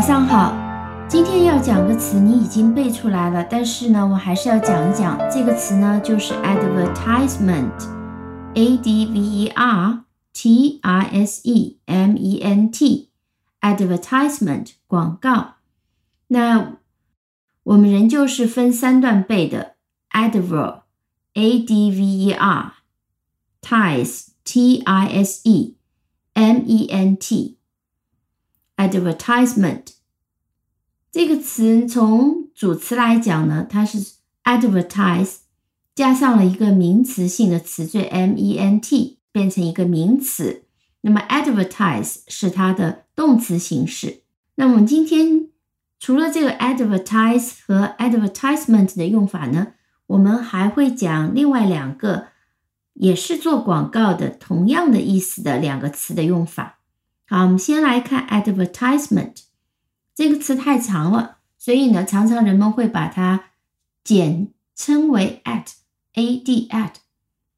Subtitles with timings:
[0.00, 0.54] 早上好，
[1.06, 15.56] 今天要讲个词，你已经背出来了，但是呢，我还是要讲一讲这个词呢，就是 advertisement，a d v e r t i s e m e n t，advertisement 广告。
[16.28, 16.78] 那
[17.64, 19.74] 我们仍旧是分三段背的
[20.12, 25.76] ，adver，a d v e r，ties，t i s e
[26.32, 27.59] m e n t。
[28.80, 29.82] Advertisement
[31.12, 35.38] 这个词从主词来讲呢，它是 advertise
[35.94, 40.64] 加上了一个名词性的词缀 ment 变成一个名词。
[41.02, 44.22] 那么 advertise 是它的动词形式。
[44.54, 45.48] 那我们今天
[45.98, 49.74] 除了这个 advertise 和 advertisement 的用法呢，
[50.06, 52.28] 我们还会讲另外两个
[52.94, 56.79] 也是做广告的同样的意思的两个词的用法。
[57.32, 59.34] 好，我们先来看 advertisement
[60.16, 63.52] 这个词太长了，所以呢，常常人们会把它
[64.02, 66.90] 简称为 ad，ad ad，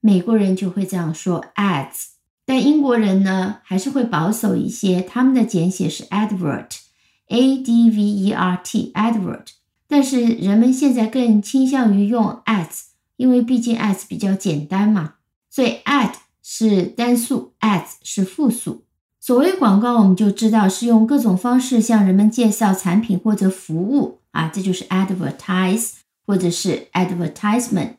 [0.00, 2.08] 美国人就会这样说 ads，
[2.44, 9.46] 但英国人呢还是会保守一些，他们的简写是 advert，a d v e r t advert，
[9.88, 15.14] 但是人们现在更倾向于用 ads，因为毕竟 ads 比较简单嘛，
[15.48, 18.84] 所以 ad 是单数，ads 是复数。
[19.24, 25.92] 所谓广告，我们就知道是用各种方式向人们介绍产品或者服务啊，这就是 advertise
[26.26, 27.94] 或者是 advertisement。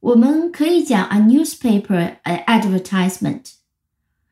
[0.00, 3.52] 我们可以讲 a newspaper advertisement，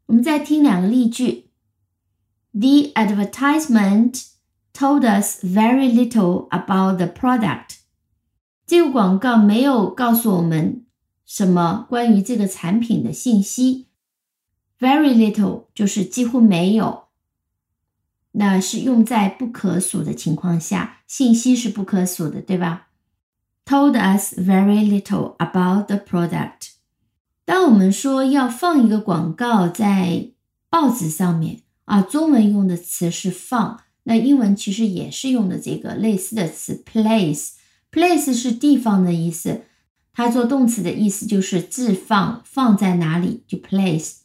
[0.07, 1.49] 我们再听两个例句。
[2.53, 4.25] The advertisement
[4.73, 7.77] told us very little about the product。
[8.67, 10.85] 这个广告没有告诉我们
[11.25, 13.87] 什么关于这个产品的信息。
[14.79, 17.05] Very little 就是几乎没有。
[18.33, 22.84] 那是用在不可数的情况下，信息是不可数的，对吧
[23.66, 26.70] ？Told us very little about the product。
[27.44, 30.30] 当我们说要放一个广告在
[30.70, 37.50] 报纸上面啊，中文用的词是放，那英文其实也是用的这个类似的词 place。
[37.90, 39.62] place 是地方的意思，
[40.14, 44.20] 它做动词的意思就是置放，放在哪里就 place。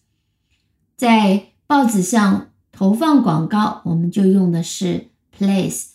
[0.96, 2.48] 在报纸上。
[2.74, 5.90] 投放广告，我们就用的是 place。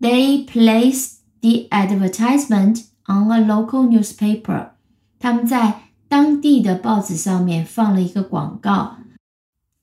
[0.00, 4.70] They place the advertisement on a local newspaper。
[5.18, 8.96] 他们在当地的报纸上面放了一个广告。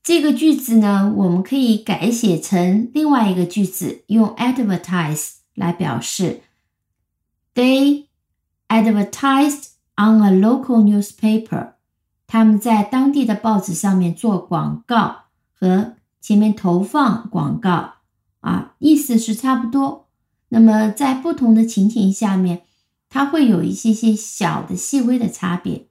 [0.04, 6.42] 这个句子呢，我们可以改写成另外一个句子，用 advertise 来表示。
[7.56, 8.06] They
[8.68, 11.74] advertised on a local newspaper。
[12.28, 15.94] 他们在当地的报纸上面做广告和。
[16.22, 17.94] 前面投放广告
[18.42, 20.10] 啊，意思是差不多。
[20.50, 22.64] 那么在不同的情景下面，
[23.10, 25.88] 它会有一些些小的细微的差别。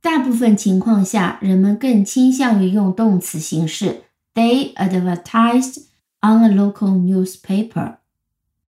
[0.00, 4.04] 大部分情况下，人们更倾向于用动词形式。
[4.34, 5.82] They advertised
[6.20, 7.96] on a local newspaper.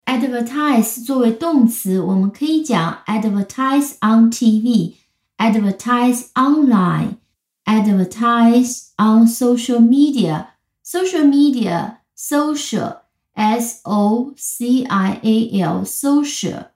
[0.04, 4.94] Advertise 作为动词，我们可以讲 advertise on TV,
[5.38, 7.16] advertise online.
[7.64, 10.48] advertise on social media.
[10.84, 13.02] Social media, social,
[13.34, 16.71] s o c i a l, social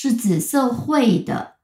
[0.00, 1.54] 是指社会的、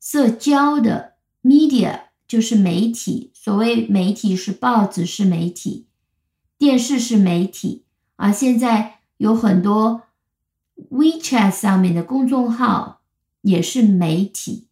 [0.00, 1.16] 社交的。
[1.42, 5.86] media 就是媒体，所谓媒体是报纸是媒体，
[6.56, 7.84] 电视是媒体
[8.16, 8.32] 啊。
[8.32, 10.04] 现在有很多
[10.90, 13.02] WeChat 上面的公众号
[13.42, 14.68] 也是媒体。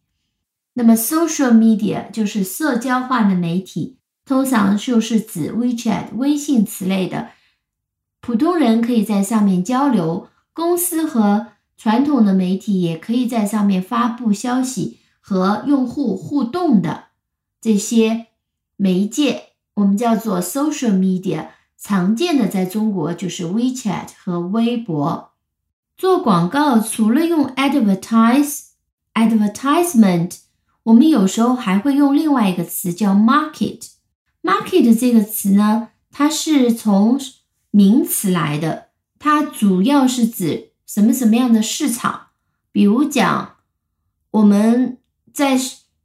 [0.73, 7.29] 那么，social media 就是社交化的媒体，通常就是指 WeChat、微信此类的。
[8.19, 17.05] 普通人可以在上面交流，公司和传统的媒体也可以在上面发布消息和用户互动的。
[17.61, 18.27] 这些
[18.75, 25.31] 媒介，我们叫做 social media，常见的在中国就是 WeChat 和微博。
[25.97, 28.65] 做广告除了用 advertise、
[29.13, 30.37] advertisement，
[30.83, 33.91] 我们有时候还会用另外一个词叫 market。
[34.43, 37.19] market 这个词呢，它是从
[37.71, 42.27] 名词来的，它主要是指什么什么样的市场。
[42.71, 43.55] 比如讲，
[44.31, 44.97] 我们
[45.33, 45.57] 在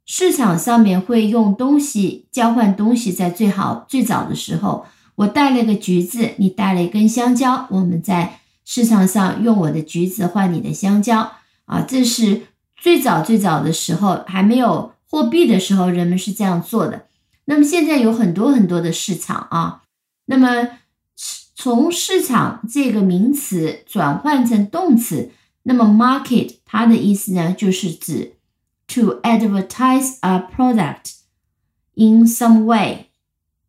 [0.05, 4.85] 市场上面会用东西交换东西，在最好最早的时候，
[5.15, 11.31] 我带了个橘子，你带了一根香蕉，我们在市场上用我的橘子换你的香蕉
[11.65, 12.43] 啊，这是
[12.77, 17.05] 最早最早的时候还没有货币的时候，人们是这样做的。
[17.45, 19.81] 那么现在有很多很多的市场啊，
[20.25, 20.69] 那么
[21.63, 25.29] 从市场这个名词转换成动词。
[25.61, 28.37] 那么，market 它的意思呢，就是指
[28.87, 31.17] to advertise a product
[31.93, 33.11] in some way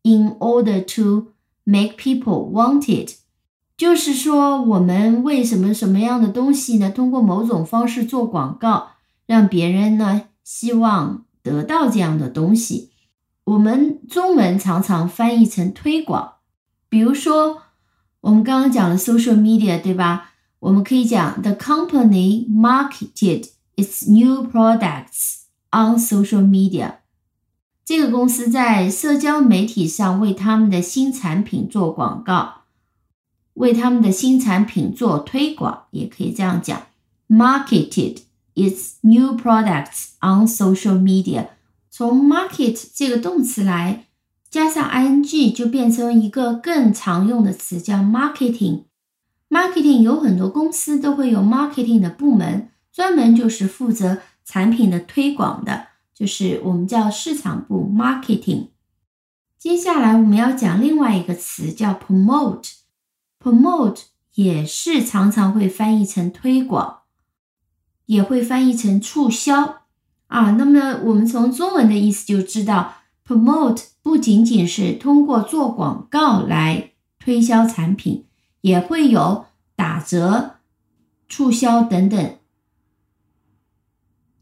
[0.00, 1.33] in order to
[1.65, 3.19] make people want it。
[3.77, 6.91] 就是说，我们为什么什么样的东西呢？
[6.91, 8.93] 通过某种方式做广告，
[9.27, 12.93] 让别人呢希望得到这样的东西。
[13.44, 16.37] 我们中文常常翻译成推广。
[16.89, 17.61] 比如说，
[18.23, 20.31] 我们刚刚讲了 social media，对吧？
[20.61, 26.95] 我们可以讲，the company marketed its new products on social media。
[27.85, 32.63] 这个公司在社交媒体上为他们的新产品做广告，
[33.55, 36.81] 为他们的新产品做推广，也可以这样讲
[37.29, 38.19] ，marketed
[38.55, 41.49] its new products on social media。
[41.91, 44.07] 从 market 这个动词来
[44.53, 48.85] 加上 ing，就变成一个更常用的词，叫 marketing。
[49.49, 58.69] Marketing 有很多公司都会有 marketing 的部门，专门就是负责产品的推广的，就是我们叫市场部 marketing。
[59.59, 64.03] 接下来我们要讲另外一个词叫 promote，promote
[64.35, 66.99] 也是常常会翻译成推广，
[68.05, 69.85] 也会翻译成促销
[70.27, 70.51] 啊。
[70.51, 72.97] 那么我们从中文的意思就知道
[73.32, 78.26] ，promote 不仅仅是通过做广告来推销产品。
[78.62, 80.58] 也会有打折、
[81.29, 82.38] 促销等等。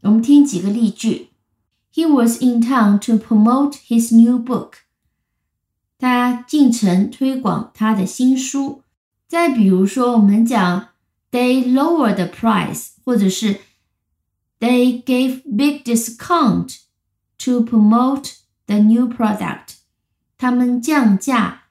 [0.01, 1.29] 我们听几个例句
[1.91, 4.73] ：He was in town to promote his new book。
[5.97, 8.83] 他进城推广他的新书。
[9.27, 10.89] 再比如说，我们讲
[11.31, 13.61] They lowered the price，或者是
[14.59, 16.81] They gave big discount
[17.39, 18.33] to promote
[18.70, 19.76] the new product。
[20.38, 21.64] 他们降价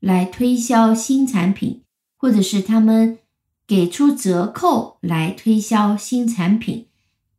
[0.00, 1.82] 来推销新产品。
[2.22, 3.18] 或者是他们
[3.66, 6.86] 给出折扣来推销新产品，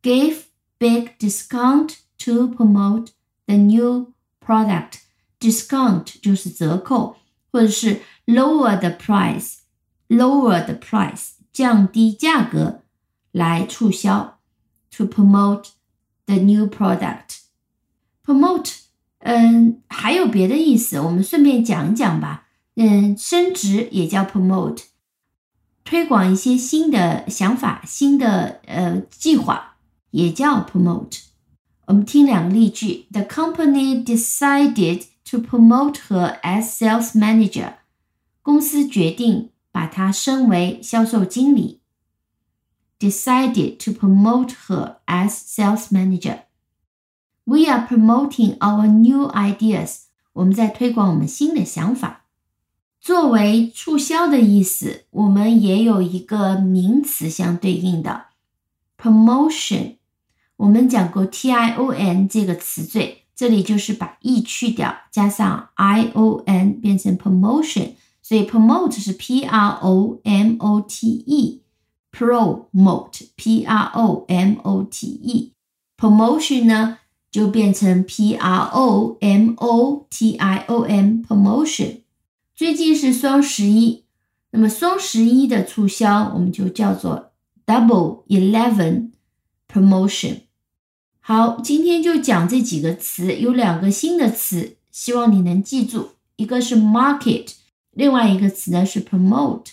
[0.02, 0.42] give
[0.78, 3.12] big discount to promote
[3.46, 4.12] the new
[4.46, 7.16] product。discount 就是折扣，
[7.50, 12.81] 或者是 lower the price，lower the price 降低价格
[13.31, 14.40] 来促销，
[14.92, 15.70] to promote
[16.25, 18.80] the new product。promote，
[19.20, 22.47] 嗯，还有别的意思，我们顺便讲讲吧。
[22.76, 24.85] 嗯，升职也叫 promote，
[25.83, 29.76] 推广一些新的想法、新的呃计划
[30.12, 31.23] 也叫 promote。
[31.87, 37.75] 我们听两个例句：The company decided to promote her as sales manager。
[38.43, 41.81] 公司决定把她升为销售经理。
[43.00, 46.40] Decided to promote her as sales manager。
[47.49, 50.00] We are promoting our new ideas。
[50.35, 52.26] 我们在推广我们新的想法。
[53.00, 58.26] 作为促销的意思，我们也有一个名词相对应的
[59.00, 59.95] promotion。
[60.59, 67.93] 我们讲过 t i o n 这个词缀，这里就是把 e 去掉，加上 i o n 变成 promotion。
[68.21, 75.07] 所以 promote 是 p r o m o t e，promote p r o m o t
[75.07, 76.99] e，promotion 呢
[77.30, 81.99] 就变成 p r o m o t i o n promotion。
[82.54, 84.04] 最近是双十一，
[84.50, 87.30] 那么双十一的促销我们就叫做
[87.66, 89.11] Double Eleven
[89.73, 90.40] Promotion。
[91.20, 97.52] 好，今天就讲这几个词，有两个新的词，希望你能记住，一个是 Market，
[97.92, 99.66] 另外一个词呢是 Promote。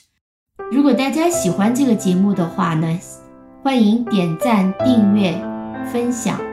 [0.71, 2.99] 如果大家喜欢这个节目的话呢，
[3.63, 5.31] 欢迎点赞、订阅、
[5.91, 6.44] 分享。